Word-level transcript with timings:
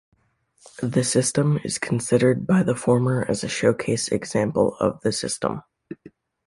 The 0.81 1.03
system 1.03 1.59
is 1.63 1.77
considered 1.77 2.47
by 2.47 2.63
the 2.63 2.73
former 2.73 3.23
as 3.29 3.43
a 3.43 3.47
showcase 3.47 4.07
example 4.07 4.75
of 4.79 4.99
the 5.01 5.11
system. 5.11 5.61